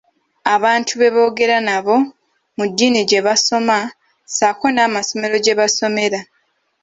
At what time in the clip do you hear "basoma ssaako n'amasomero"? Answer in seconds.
3.27-5.35